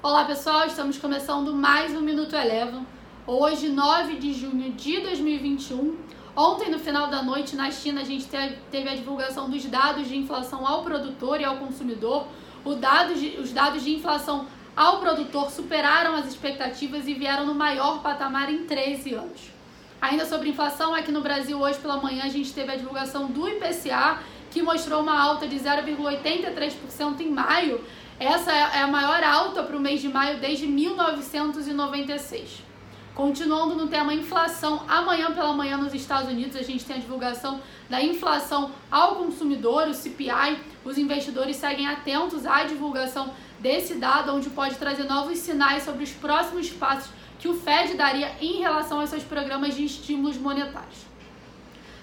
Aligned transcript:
Olá 0.00 0.24
pessoal, 0.24 0.64
estamos 0.64 0.96
começando 0.96 1.52
mais 1.52 1.92
um 1.92 2.00
Minuto 2.00 2.36
Eleven. 2.36 2.86
Hoje, 3.26 3.68
9 3.68 4.14
de 4.14 4.32
junho 4.32 4.70
de 4.70 5.00
2021. 5.00 5.96
Ontem, 6.36 6.70
no 6.70 6.78
final 6.78 7.08
da 7.08 7.20
noite, 7.20 7.56
na 7.56 7.68
China, 7.72 8.02
a 8.02 8.04
gente 8.04 8.28
teve 8.70 8.88
a 8.88 8.94
divulgação 8.94 9.50
dos 9.50 9.64
dados 9.64 10.06
de 10.06 10.16
inflação 10.16 10.64
ao 10.64 10.84
produtor 10.84 11.40
e 11.40 11.44
ao 11.44 11.56
consumidor. 11.56 12.28
De, 12.64 13.40
os 13.40 13.50
dados 13.50 13.82
de 13.82 13.92
inflação 13.92 14.46
ao 14.76 15.00
produtor 15.00 15.50
superaram 15.50 16.14
as 16.14 16.28
expectativas 16.28 17.08
e 17.08 17.14
vieram 17.14 17.44
no 17.44 17.56
maior 17.56 18.00
patamar 18.00 18.52
em 18.52 18.66
13 18.66 19.14
anos. 19.14 19.50
Ainda 20.00 20.24
sobre 20.24 20.50
inflação, 20.50 20.94
aqui 20.94 21.10
no 21.10 21.22
Brasil, 21.22 21.58
hoje 21.58 21.80
pela 21.80 21.96
manhã, 21.96 22.22
a 22.22 22.28
gente 22.28 22.52
teve 22.52 22.70
a 22.70 22.76
divulgação 22.76 23.26
do 23.26 23.48
IPCA, 23.48 24.20
que 24.48 24.62
mostrou 24.62 25.02
uma 25.02 25.20
alta 25.20 25.48
de 25.48 25.56
0,83% 25.56 27.20
em 27.20 27.30
maio 27.30 27.84
essa 28.20 28.52
é 28.52 28.82
a 28.82 28.88
maior 28.88 29.22
alta 29.22 29.62
para 29.62 29.76
o 29.76 29.80
mês 29.80 30.00
de 30.00 30.08
maio 30.08 30.40
desde 30.40 30.66
1996. 30.66 32.64
Continuando 33.14 33.74
no 33.74 33.88
tema 33.88 34.14
inflação, 34.14 34.82
amanhã 34.88 35.32
pela 35.32 35.52
manhã 35.52 35.76
nos 35.76 35.94
Estados 35.94 36.30
Unidos 36.30 36.56
a 36.56 36.62
gente 36.62 36.84
tem 36.84 36.96
a 36.96 37.00
divulgação 37.00 37.60
da 37.88 38.02
inflação 38.02 38.72
ao 38.90 39.16
consumidor, 39.16 39.88
o 39.88 39.94
CPI. 39.94 40.58
Os 40.84 40.98
investidores 40.98 41.56
seguem 41.56 41.86
atentos 41.86 42.46
à 42.46 42.64
divulgação 42.64 43.32
desse 43.60 43.94
dado, 43.94 44.34
onde 44.34 44.50
pode 44.50 44.76
trazer 44.76 45.04
novos 45.04 45.38
sinais 45.38 45.84
sobre 45.84 46.04
os 46.04 46.10
próximos 46.10 46.70
passos 46.70 47.10
que 47.38 47.48
o 47.48 47.54
Fed 47.54 47.94
daria 47.94 48.32
em 48.40 48.60
relação 48.60 49.00
aos 49.00 49.10
seus 49.10 49.22
programas 49.22 49.76
de 49.76 49.84
estímulos 49.84 50.36
monetários. 50.36 51.06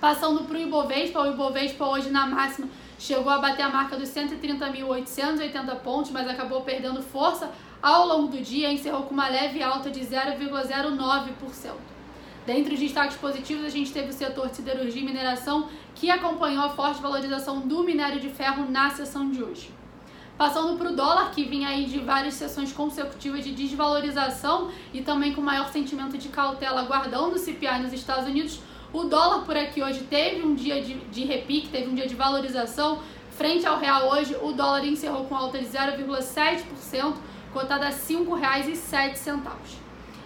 Passando 0.00 0.44
para 0.44 0.56
o 0.56 0.60
Ibovespa, 0.60 1.20
o 1.20 1.32
Ibovespa 1.32 1.86
hoje 1.86 2.08
na 2.08 2.26
máxima 2.26 2.68
chegou 2.98 3.32
a 3.32 3.38
bater 3.38 3.62
a 3.62 3.68
marca 3.68 3.96
dos 3.96 4.08
130.880 4.08 5.76
pontos, 5.76 6.10
mas 6.10 6.28
acabou 6.28 6.62
perdendo 6.62 7.02
força 7.02 7.50
ao 7.80 8.06
longo 8.06 8.28
do 8.28 8.42
dia 8.42 8.70
e 8.70 8.74
encerrou 8.74 9.02
com 9.02 9.14
uma 9.14 9.28
leve 9.28 9.62
alta 9.62 9.90
de 9.90 10.00
0,09%. 10.00 11.72
Dentre 12.44 12.74
os 12.74 12.80
destaques 12.80 13.16
positivos, 13.16 13.64
a 13.64 13.68
gente 13.68 13.92
teve 13.92 14.08
o 14.08 14.12
setor 14.12 14.48
de 14.48 14.56
siderurgia 14.56 15.02
e 15.02 15.04
mineração, 15.04 15.68
que 15.94 16.10
acompanhou 16.10 16.64
a 16.64 16.70
forte 16.70 17.00
valorização 17.00 17.60
do 17.60 17.84
minério 17.84 18.18
de 18.18 18.30
ferro 18.30 18.68
na 18.70 18.90
sessão 18.90 19.30
de 19.30 19.42
hoje. 19.42 19.70
Passando 20.38 20.78
para 20.78 20.90
o 20.90 20.96
dólar, 20.96 21.32
que 21.32 21.44
vinha 21.44 21.68
aí 21.68 21.84
de 21.84 21.98
várias 21.98 22.34
sessões 22.34 22.72
consecutivas 22.72 23.44
de 23.44 23.52
desvalorização 23.52 24.70
e 24.94 25.02
também 25.02 25.34
com 25.34 25.42
maior 25.42 25.68
sentimento 25.70 26.16
de 26.16 26.28
cautela 26.28 26.80
aguardando 26.80 27.34
o 27.34 27.38
CPI 27.38 27.80
nos 27.82 27.92
Estados 27.92 28.26
Unidos, 28.26 28.60
o 28.92 29.04
dólar 29.04 29.44
por 29.44 29.56
aqui 29.56 29.82
hoje 29.82 30.00
teve 30.08 30.42
um 30.42 30.54
dia 30.54 30.82
de, 30.82 30.94
de 30.94 31.24
repique, 31.24 31.68
teve 31.68 31.88
um 31.90 31.94
dia 31.94 32.06
de 32.06 32.14
valorização. 32.14 33.00
Frente 33.30 33.66
ao 33.66 33.78
real 33.78 34.10
hoje, 34.10 34.36
o 34.40 34.52
dólar 34.52 34.84
encerrou 34.84 35.24
com 35.26 35.36
alta 35.36 35.58
de 35.58 35.66
0,7%, 35.66 37.14
cotada 37.52 37.86
a 37.86 37.90
R$ 37.90 37.94
5,07. 37.94 39.38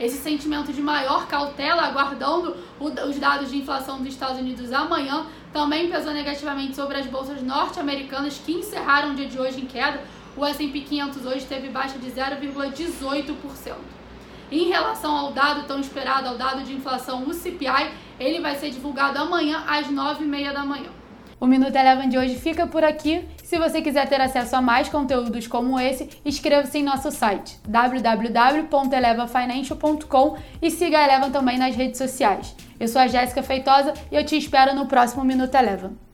Esse 0.00 0.18
sentimento 0.18 0.72
de 0.72 0.80
maior 0.80 1.26
cautela, 1.26 1.82
aguardando 1.82 2.56
os 2.78 3.18
dados 3.18 3.50
de 3.50 3.58
inflação 3.58 3.98
dos 3.98 4.08
Estados 4.08 4.38
Unidos 4.38 4.72
amanhã, 4.72 5.26
também 5.52 5.90
pesou 5.90 6.12
negativamente 6.12 6.76
sobre 6.76 6.98
as 6.98 7.06
bolsas 7.06 7.42
norte-americanas 7.42 8.38
que 8.44 8.52
encerraram 8.52 9.12
o 9.12 9.14
dia 9.14 9.26
de 9.26 9.38
hoje 9.38 9.60
em 9.60 9.66
queda. 9.66 10.00
O 10.36 10.44
S&P 10.44 10.80
500 10.80 11.26
hoje 11.26 11.46
teve 11.46 11.68
baixa 11.68 11.98
de 11.98 12.10
0,18%. 12.10 13.74
Em 14.50 14.68
relação 14.68 15.14
ao 15.14 15.32
dado 15.32 15.66
tão 15.66 15.78
esperado, 15.78 16.28
ao 16.28 16.38
dado 16.38 16.62
de 16.62 16.72
inflação, 16.72 17.24
o 17.24 17.34
CPI, 17.34 17.90
ele 18.18 18.40
vai 18.40 18.56
ser 18.56 18.70
divulgado 18.70 19.18
amanhã 19.18 19.62
às 19.66 19.88
9h30 19.88 20.52
da 20.52 20.64
manhã. 20.64 20.88
O 21.40 21.46
Minuto 21.46 21.76
Eleven 21.76 22.08
de 22.08 22.18
hoje 22.18 22.34
fica 22.34 22.66
por 22.66 22.82
aqui. 22.82 23.24
Se 23.44 23.56
você 23.58 23.80
quiser 23.80 24.08
ter 24.08 24.20
acesso 24.20 24.56
a 24.56 24.62
mais 24.62 24.88
conteúdos 24.88 25.46
como 25.46 25.78
esse, 25.78 26.10
inscreva-se 26.24 26.78
em 26.78 26.82
nosso 26.82 27.12
site 27.12 27.60
www.elevafinancial.com 27.68 30.36
e 30.60 30.68
siga 30.70 30.98
a 30.98 31.04
Eleven 31.04 31.30
também 31.30 31.56
nas 31.56 31.76
redes 31.76 31.98
sociais. 31.98 32.56
Eu 32.80 32.88
sou 32.88 33.00
a 33.00 33.06
Jéssica 33.06 33.40
Feitosa 33.42 33.94
e 34.10 34.16
eu 34.16 34.24
te 34.24 34.36
espero 34.36 34.74
no 34.74 34.86
próximo 34.86 35.22
Minuto 35.24 35.54
Eleven. 35.54 36.07